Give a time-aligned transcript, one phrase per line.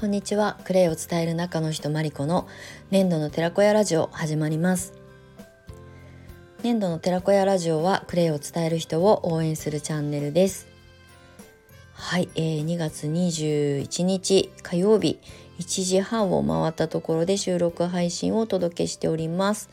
[0.00, 0.58] こんにちは。
[0.64, 2.48] クレイを伝える中の人マリコの
[2.90, 4.94] 粘土の寺子屋ラジオ始まります。
[6.62, 10.68] 粘土の寺子屋ラジオはクレイを伝える人を応援するチャンネルです。
[11.92, 15.18] はい、えー、2月21日火曜日
[15.58, 19.68] 1時半を回ったところで収録配信をお届けしております。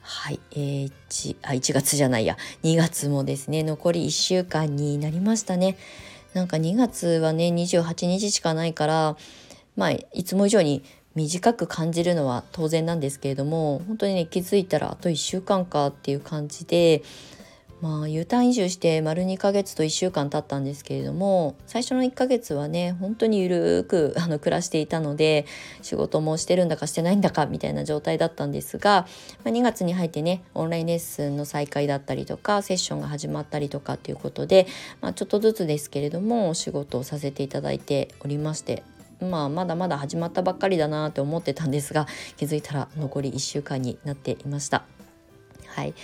[0.00, 2.38] はい、えー、1, あ1月じゃないや。
[2.62, 5.76] 2月もですね残り1週間になりましたね。
[6.32, 9.16] なんか2月はね28日しかないから
[9.80, 10.82] まあいつも以上に
[11.14, 17.02] 短く感じるのは当然なんですけれども本当にね気づいたらあと1週間かっていう感じで
[17.80, 25.46] まあ U ターン移住して丸2ヶ月と1週間経ったんですけれども最初の1ヶ月はね本当にゆるくあの暮らしていたので
[25.80, 29.06] 仕事もしてるんだかしてないんだかみたいな状態だったんですが、
[29.44, 34.66] まあ、2月に入ってねオンラインレッスンの再開だったりとかセッションが始まったりとかっていうことで、
[35.00, 38.82] まあ、ちょっとずつですけれどもお仕事をさせていただいておりまして
[39.20, 44.84] まあ、まだまだ始まったばっかりだなって思ってたんですが 気づいたら残り1週間になっていました。
[45.66, 45.94] はい、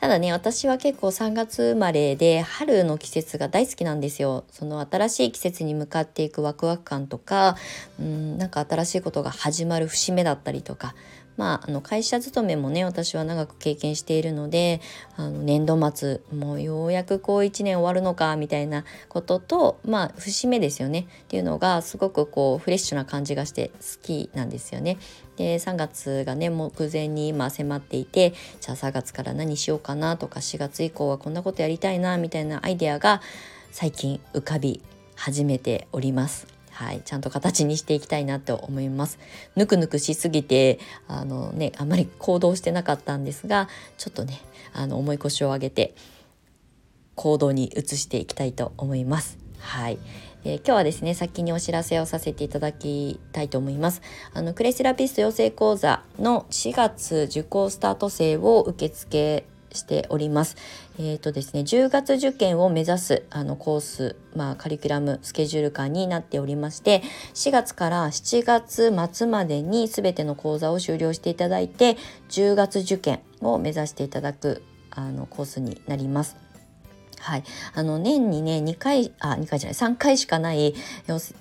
[0.00, 7.56] ただね私は結構3月生まれで春の季節が大好きなんですよその新しい季節に向かっていくワクワク感とか
[7.98, 10.94] うんなんか新しいことが始まる節目だったりとか
[11.36, 14.80] まあ、あの会社勤めもね私は長く経験しているので
[15.16, 24.98] あの年度末もうようやくこう1年終わるのかみたいなこととまあ節目ですよねっていうのがすごくこうフレッシュな感じがして好きなんですよね。
[25.36, 33.20] で3月がね目前に今迫っていてじゃあ3月から何しようかなとか4月以降はこんなことやりたいなみたいなアイデアが
[33.72, 34.80] 最近浮かび
[35.16, 36.53] 始めております。
[36.74, 39.20] はい、ちゃんと形にしていきたいなと思います。
[39.54, 44.40] ぬくぬくしすぎてあのねあんまり行動してなかったんですがちょっとね
[44.72, 45.94] あの重い腰を上げて
[47.14, 49.38] 行動に移していきたいと思います。
[49.60, 49.98] はい、
[50.44, 54.02] えー、今日はですね先にお知らせをさせていただきたいと思います
[54.34, 60.56] あのクレイセラピスト養成講座の4月受講スタート生を受付しております。
[60.98, 67.02] えっ、ー、とですね、10月受験を目指すあのコース、まあカリキュラム、スケジュール感になっておりまして、
[67.34, 71.96] 4月から7月末までに全ての講座を終了していただいて、
[72.30, 76.43] 10月受験を目指していただくあのコースになります。
[77.20, 77.44] はい、
[77.74, 80.74] あの年にね2回あ2回じゃない3回しかない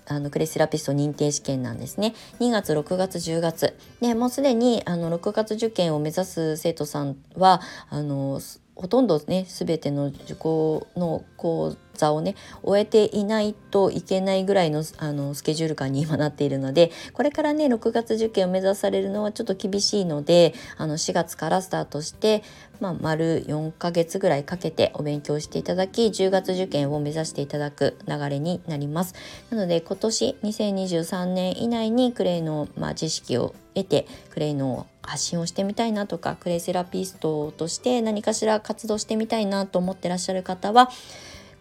[0.08, 2.14] あのクレイセラピスト認定試験なんですね。
[2.40, 3.76] 2月6月10月。
[4.02, 8.40] でもうすでにあの6月受験を目指す生徒さんはあの
[8.76, 22.44] ほとんどね全ての受講の講座をね終えていないといけないぐらいのあのスケジュール感に今なっているのでこれからね6月受験を目指されるのはちょっと厳しいのであの4月からスタートして、
[22.80, 29.16] まあ、丸4ヶ月ぐらいかけてお勉強していただき10月受験を目指していただく流れになります。
[29.50, 40.90] なので今年2023年以内にクレイの、まあ、知識を得てクレイの発信をしてみたいなとかクレイセラピストとして何かしら活動してみたいなと思ってらっしゃる方は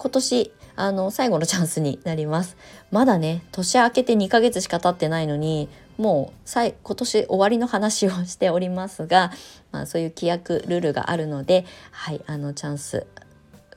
[0.03, 2.57] 今年あの最後のチャンスになります
[2.91, 9.31] まだね年明けて2ヶ月しか経ってないのにもう今年終わりの話をしておりますが、
[9.71, 13.07] まあ、そういう規約ルールがあるのではいあのチャンス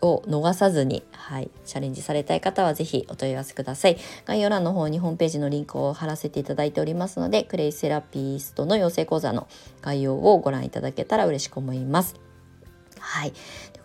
[0.01, 3.97] を逃さずに、はい、チャレンジされたい方は是非お問い合わせください。
[4.25, 9.47] 概要欄の方にホームページのリンクを貼らせていただいておりますので、クレイセラピストの養成講座の
[9.81, 12.15] 概要をご覧いただけたら嬉しく思います。
[12.99, 13.33] はい。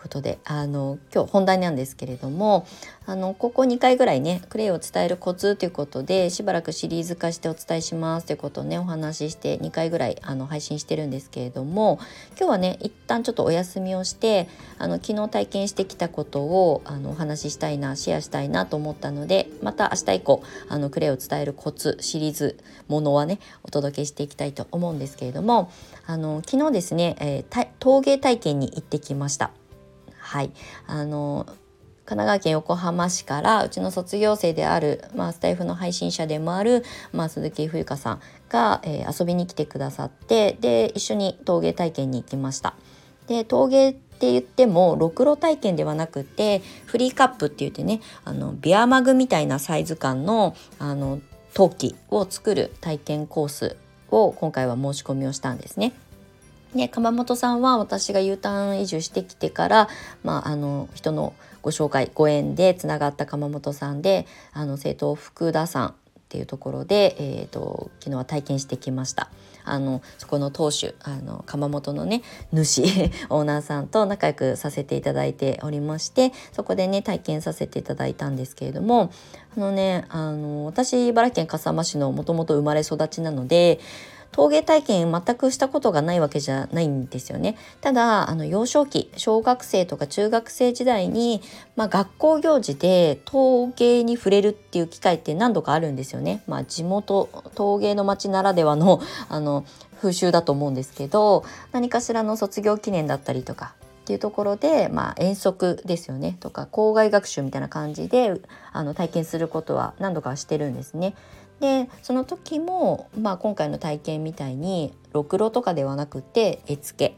[0.00, 2.66] ことであの今日本題なんですけれども
[3.06, 11.98] あのここ2回ぐらいねクレイを伝えるコツということでしばらくシリーズ化してお伝えしますということをねお話しして2回ぐらいあの配信してるんですけれども
[12.38, 25.70] 今日はね一旦ちょっとお休みをしてあの昨日体験してきたことをあのお話ししたいなシェアしたいなと思ったのでまた明日以降あのクレイを伝えるコツシリーズものはねお届けしていきたいと思うんですけれども
[26.06, 29.59] あの昨日ですね、えー、陶芸体験に行ってきました。
[30.30, 30.52] はい
[30.86, 31.44] あの
[32.04, 42.74] 神奈川県横浜市からうちの卒業生である、まあ、スタイフの配信者でもある、まあ、鈴木冬香さんが、えー、遊びに来てくださってで一緒に陶芸体験に行きました。
[43.26, 51.20] で陶芸って言ってもろくろ体験ではなくてフリーカップって言ってねあのビアマグみたいなサイズ感のあの
[51.54, 53.76] 陶器を作る体験コース
[54.12, 55.92] を今回は申し込みをしたんですね。
[56.74, 59.88] ね、鎌本さんは私が U ターン移住してきてから、
[60.22, 65.92] まあ、あの人のご紹介ご縁でつながった鎌本さんであの生徒福田さんっ
[66.28, 69.30] ていうところで、えーと、昨日は体験してきました。
[69.64, 72.22] あのそこの当主あの窯元のね
[72.52, 72.82] 主
[73.28, 79.12] オーナーさんと仲良くさせていただいておりましてそこでね体験させていただいたんですけれども
[79.56, 83.80] あのねあの私茨城県笠間市のもともと生まれ育ちなので
[84.32, 87.56] 陶芸体験全くしたことがないわけじゃないんですよね。
[87.80, 91.42] ただあの幼少期小学生とか中学生時代に、
[91.76, 96.42] まあ、学校行事で陶芸に触れるっていう機会って何度かあるんですよね。
[96.46, 99.64] まあ、地元陶芸の町ならではのあの
[100.00, 108.40] 風習だと思うんですけど何かしらの卒業記念だったりとかっていうところで、まあ、遠足ですよねとか校外学習みたいな感じで
[108.72, 111.14] あの体験することは何度かしてるんですね。
[111.60, 117.16] でその時も、まあ、今回の体験みたいにろくろとかではなくて絵付け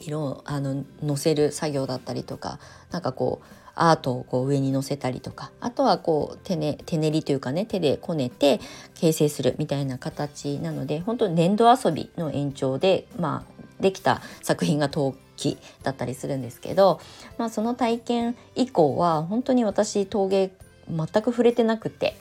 [0.00, 2.60] 色をあの乗せる作業だったりとか
[2.90, 8.60] なんかこうアートをこう上に乗せたりとかあとはこう手,、ね、手練りというかね手でこねて
[8.94, 17.00] 形成するみたいな形なので本当に粘土遊びの延長で、まあ、できた作品が陶器だったりするんですけど、
[17.38, 20.52] まあ、その体験以降は本当に私陶芸
[20.88, 22.16] 全く触れてなくて。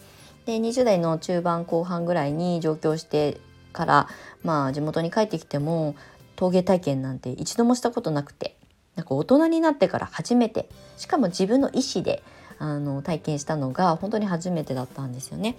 [0.47, 3.39] で20代の中盤後半ぐらいに上京して
[3.73, 4.07] から
[4.43, 5.95] まあ地元に帰ってきても
[6.37, 8.55] 陶芸体験なんて一度もしたことなくて
[8.95, 12.23] なんか大人になってから初めてしかも自分の意思で
[12.59, 15.57] あの体験したのが本当に初めてだったんですよね。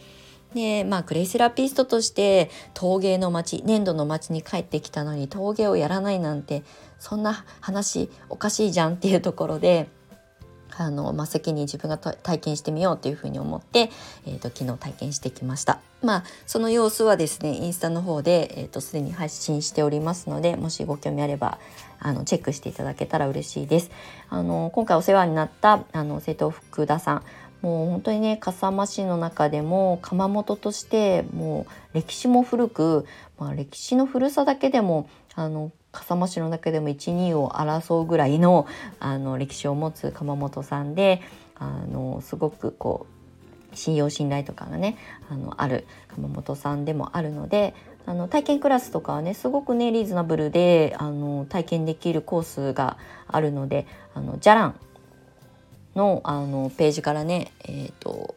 [0.55, 6.63] でまあクレイセラピストとして陶芸の町粘土の町に帰ってきたのに陶芸をやらないなんて
[6.99, 9.91] そんな話おかしいじゃんっていうところで
[10.79, 13.91] あの真っ先に自分が体験してみようというふうに思って、
[14.27, 15.81] えーと、昨日体験してきました。
[16.03, 21.59] まあその様子はですねインスタの方で、えーと、すでに配信しておりますのでもしご興味あれば
[21.99, 23.91] あのチェックしていただけたら嬉しいです。
[24.31, 27.23] あの今回お世話になったあの瀬戸福田さん。
[27.61, 33.05] もう本当にね笠間市の中でも窯元としてもう歴史も古く、
[33.37, 38.67] まあ、歴史の古さだけでもあの笠間市の中でも12を争うぐらいの
[39.01, 41.23] あの歴史を持つ窯元さんで
[41.57, 43.07] あのすごくこ
[43.73, 44.97] う信用信頼とかがね
[45.31, 45.87] あのある
[46.17, 47.75] 窯元さんでもあるので
[48.07, 52.97] あの体験クラスとかはねすごくねリーズナブルであの体験できるコースが
[53.27, 54.81] あるのであのじゃらん
[55.95, 58.35] のあのページからね、えーと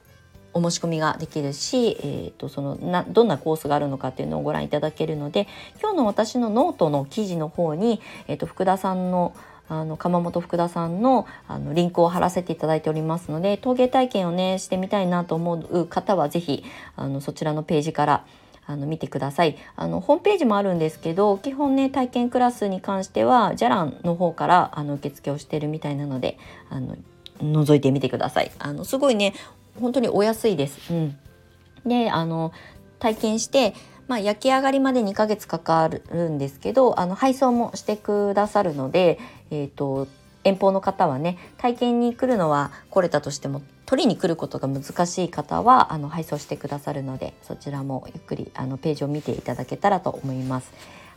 [0.53, 5.47] お申し込みができるし、えーと、そのなどんなコースがあるのかっていうのをご覧いただけるので
[5.81, 9.33] 今日の私のノートの記事の方に、えーと、福田さんの
[9.69, 16.65] あの窯元福田さんのあのリンクを貼らせていただいておりますので陶芸体験をねしてみたいなと思う方は是非
[16.97, 18.25] あのそちらのページから
[18.67, 19.57] あの見てください。
[19.75, 26.37] あのホームページもあるんですけど基本ね体験クラスに関してはじゃらんの方からあの受付をしてるみたいなので
[26.69, 26.97] あの
[27.39, 28.51] 覗いてみてください。
[28.59, 29.33] あのすごいね
[29.79, 30.93] 本当にお安いです。
[30.93, 31.17] うん、
[31.85, 32.51] であの
[32.99, 33.73] 体験して、
[34.07, 39.19] まあ、焼き上がりまで2ヶ月かかるんですけどあの配送もしてくださるので、
[39.49, 40.07] えーと、
[40.43, 50.71] 遠方の方はね体験に来るのは来れたとしても取りに来ることが難しい方はあの配送してくださるのでそちらもゆっくりあのページを見ていただけたらと思います。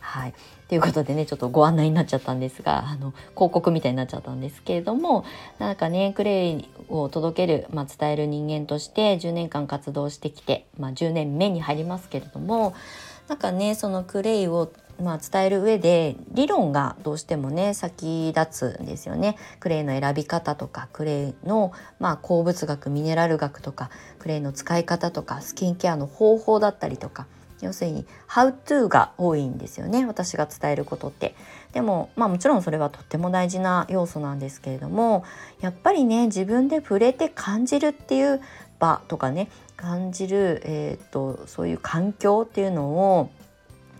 [0.05, 0.33] はい、
[0.69, 5.25] ということでねちょっとご案内になっちゃったんですがあの広告みたいになっちゃったんですけれども
[5.57, 12.75] なんかねクレイを届ける、まあ、伝える人間として10年間活動してきて、まあ、10年目に入りますけれども
[13.27, 14.71] なんかねそのクレイを
[15.01, 19.35] まあ、伝える上で理論がどうしてもね先立つんですよね。
[19.59, 23.89] クレイの選び方とかクレイの、まあ、鉱物学ミネラル学とか
[24.19, 27.27] クレイの使い方とかスキンケアの方法だったりとか
[27.61, 31.35] 要するに「How to」が多いんですよね私が伝えることって。
[31.73, 35.25] でもまあもちろんそれはとっても大事な要素なんですけれども
[35.59, 38.39] やっぱりね自分で触れて感じるっていう
[38.79, 42.85] 場とかね感じる、えーと、そういう環境っていうの
[43.19, 43.29] を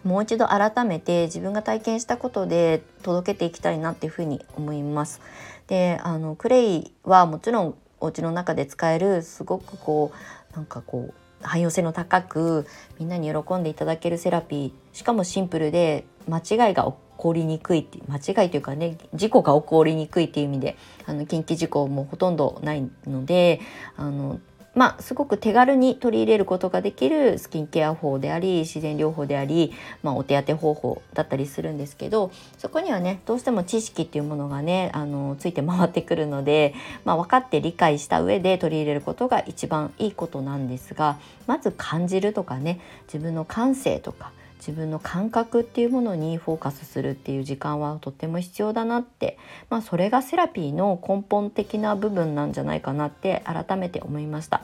[0.04, 5.20] もう一度改めて自分が体験したことで届けていきたいなっていうふうに思います。
[5.68, 10.12] であのクレイはもちろんお家の中で使えるすごくこ
[10.54, 11.14] うなんかこう
[11.46, 12.68] 汎用性の高く
[13.00, 14.72] みんなに喜んでいただけるセラピー。
[14.94, 23.62] しかもシンプルで間違いが起こりにくいって間違いというかね事故が起こりにくいっていう意味であの近畿事故もほとんどないので
[23.96, 24.40] あの
[24.76, 41.18] まあ、すごく手軽に取り入れることができるスキンケア法であり自然療法であり、まあ、お手当方法だったりするんですけどそこにはねどうしても知識っていうものがねあのついて回ってくるので、まあ、分かって理解した上で取り入れることが一番いいことなんですが
[41.48, 44.32] まず感じるとかね自分の感性とか
[44.66, 49.38] 自分の感覚っていうものにフォーカスするっていう時間はとっても必要だなって、
[49.70, 54.64] まあ、それがセラピーの根本的な部分なんじゃないかなって改めて思いました。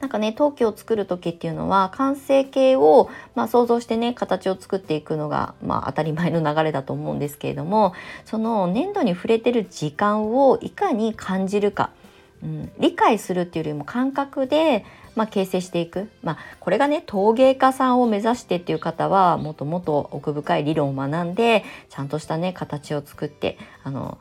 [0.00, 11.90] なんかね陶器を作る時っていうのは完成形を、まあ、想像してね形を作っていくのが、まあ、当たり前の流れだと思うんですけれどもその粘土に触れてる時間をいかに感じるか、
[12.42, 14.84] うん、理解するっていうよりも感覚で
[15.18, 24.16] まあ、形成していく、まあ、これがね陶芸家さんを目指してっていう方はもっともっと奥深い理論を学んでちゃんとしたね形を作ってあの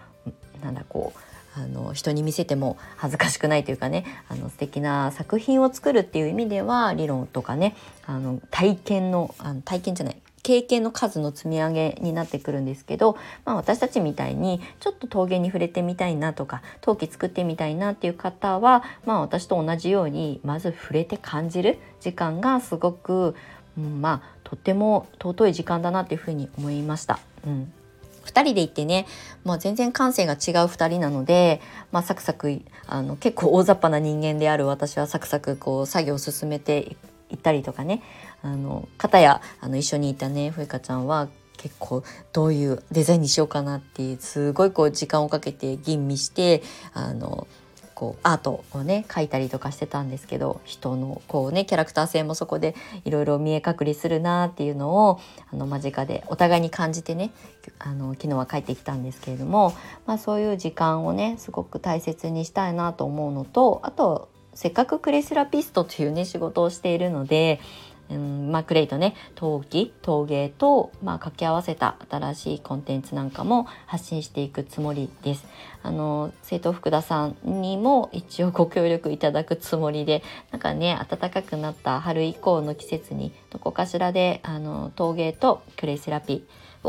[0.63, 7.75] なんだこうあの人に見せても恥ずかしくないというかねあの素敵な作品を作るっていう意味では理論とかね
[8.07, 10.21] あの体験のあの体験じゃない。
[10.47, 23.35] 経験の数の積み上げになってくるんですけど、まあ、私たちみたいにちょっと陶芸に触れてみたいなとか陶器作ってみたいなっていう方は、まあ、私と同じようにまず触れて感じる時間がすごく、
[23.77, 27.19] うん、まあとっても尊い時間だなっていうふうに思いました。
[27.45, 27.73] うん
[28.23, 29.05] 2人で行ってね、
[29.45, 30.37] まあ、全然感性が違う
[30.67, 31.61] 2人なので、
[31.93, 36.97] まあ、サクサクあの結構大雑把な人間である私はサクサクこう作業を進めて
[37.29, 38.01] いったりとかね。
[38.41, 42.03] あの方やあの一緒にいたねふいかちゃんは結構
[42.33, 46.61] どういうデザインにしようかなってすごいこう時間をかけて吟味して
[46.93, 47.47] あの
[47.95, 55.19] こうアートをね描いたりとかしてたんですけど人のこうねキャラクター性もそこでいろいろ見え隠れするなっていうのを
[55.51, 57.31] あの間近でお互いに感じてね
[57.79, 59.73] あの昨日は帰ってきたんですけれども、
[60.05, 67.59] まあ、そういう時間をねすごく大切にしたいなと思うのとあとせっかくクレセラピストというね仕事をしているので
[68.09, 75.45] うんまあ、クレイとね陶器陶芸と、まあ、掛け合わせた新しいコンテンツなんかも発信していくつもりです。
[75.83, 86.41] あの生徒福田さんにも一応ご協力いただくつもりでなんかね暖かくなった春以降の季節にどこかしらであの陶芸とクレイセラピー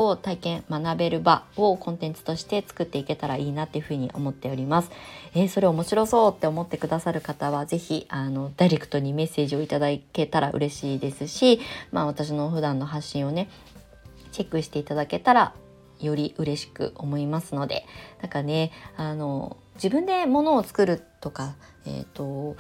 [0.07, 4.91] を体験学べる場をコンテンツとして作っていけたらいいなっていうふうに思っております。
[5.35, 11.61] えー、それ面白そうって思ってくださる方は是非あのダイレクトにメッセージをいただけたら嬉しいですし、
[11.93, 13.49] まあ、私の普段の発信をね
[14.33, 15.53] チェックしていただけたら
[16.01, 17.85] より嬉しく思いますので
[18.23, 21.55] なんかねあの自分で物を作るとか
[21.87, 22.57] えっ、ー、と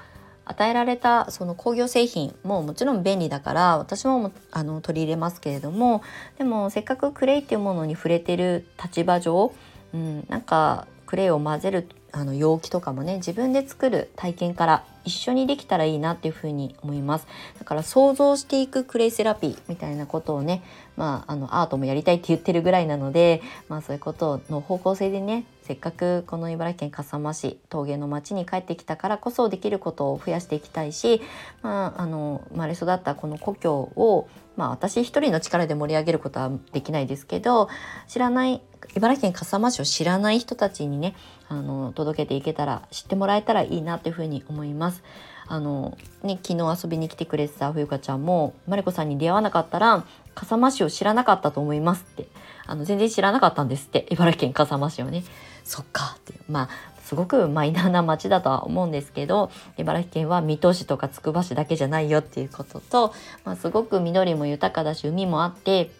[0.49, 6.03] 与えられたその工業製品ももちろん便利だから私もあの取り入れますけれども
[6.39, 9.53] でもせっかくクレイっていうものに触れてる立場上、
[9.93, 17.27] うん、なんかクレイを混ぜるあの容器とかもね自分で作る体験から一緒にできたらいいなっていうふうに思います。
[17.59, 20.63] だから想像していくクレイセラピーみたいなことをね
[20.97, 31.21] まああのアートもやりたいって言ってるぐらいなのでまあそういうことの方向性でねせっかくこの茨城県笠間市陶芸の町に帰ってきたからこそできることを増やしていきたいし、
[31.63, 37.69] まあ、あの生まれ育ったこの故郷を、まあ、私一人の力で盛り上げることはできないですけど
[38.07, 38.63] 知らない
[38.97, 41.15] 茨城県笠間市を知らない人たちにね
[41.49, 45.03] あの届けていけたら知ってもらえたらいいなというふうに思います。
[45.47, 52.29] あのね、昨日遊びに来てくれてた冬香ちゃんもマリコさんに出会わなかったら笠間市を知らなかったと思いますって。
[52.67, 54.07] あの全然知らなかったんですって。
[54.13, 55.25] 茨城県笠間市をね。
[55.65, 56.17] そっか。
[56.19, 56.69] ってまあ
[57.03, 63.15] すごくマイナーな町だとは思うんですけど茨城県は水戸市とかつくば市だけじゃないよっていうことと、
[63.47, 65.91] まあ、すごく緑も豊かだし海もあって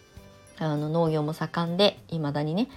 [0.59, 2.67] あの農業も盛んでいまだにね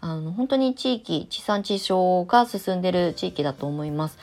[0.00, 4.18] あの本当に地域地産地消が進んでる地域だと思います。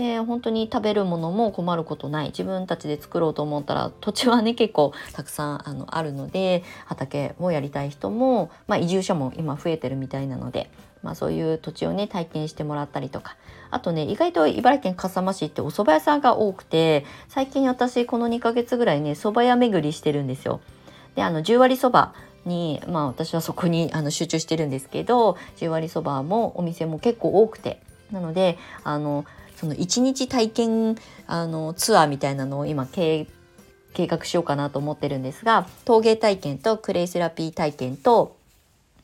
[0.00, 10.70] で本当に食べるものも困ることない自分たちで作ろうと思ったら 土地はね結構たくさんあのあるので畑をやりたい人も、まあ、移住者も今増えてるみたいなので、
[11.02, 13.36] まあ、そういう土地をね体験してもらったりとか
[13.70, 20.60] あとね意外と茨城県笠間市ってお蕎麦屋さんが多くて最近私この2ヶ月ぐらいね蕎麦屋巡りしてるんですよ。
[21.14, 27.80] であの10割そばにまあ私はそこにあの集中してるんですけど十割そばもお店も結構多くて。
[28.12, 29.24] なのであの
[29.56, 33.26] その一日体験あのツアーみたいなのを今計
[33.94, 38.36] 画しようかなと思ってるんですが陶芸体験とクレイセラピー体験と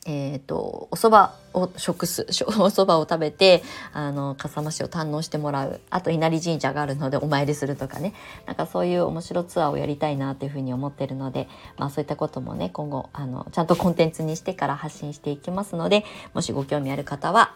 [0.09, 5.81] えーと、お蕎麦を食す お蕎麦を食べてあの笠間市を堪能してもらう。
[5.91, 8.15] あと稲荷神社があるのでお参りするとかね。
[8.47, 17.55] なんかそういう面白ツアーをやりたいなというふうに思ってるので、まあ、そういったこともね今後あのちゃんとコンテンツにしてから発信していきますのでもしご興味ある方は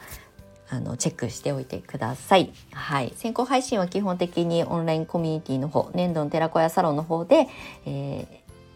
[0.71, 2.53] あのチェックしておいてください。
[2.73, 7.49] はい、先行配信は基本的にオンラインコミュニティの方粘土の寺子屋サロンの方で、
[7.87, 8.27] えー、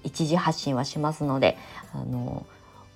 [0.04, 1.57] 一時発信はしますので
[1.93, 2.47] あの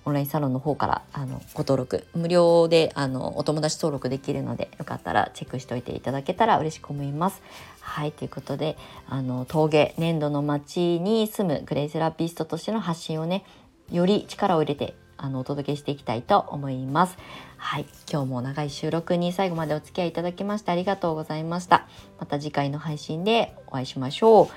[0.05, 7.41] オンラインサロンの方からあのご登録無料であのお友達登録できるのでよかったらチェックしておいていただけたら嬉しく思います。
[7.81, 8.77] はいということで
[9.07, 13.43] あの陶芸粘土の町に住むグレイセラピストとしての発信をね
[13.91, 17.17] より力を入れてあのお届けしていきたいと思います。
[17.57, 21.87] はい、今日も長い収録に最後までお付き合いいただきましてありがとうございました。
[22.19, 24.47] また次回の配信でお会いしましょう。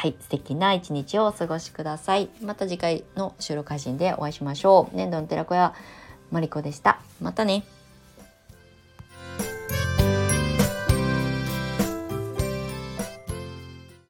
[0.00, 2.30] はい、素敵な一日をお過ごしください。
[2.40, 4.96] また次回の収録配信でお会いしましょう。
[4.96, 5.74] 粘土の寺子屋
[6.30, 7.00] マリコでした。
[7.20, 7.64] またね。